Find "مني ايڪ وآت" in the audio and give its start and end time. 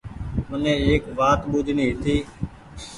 0.49-1.39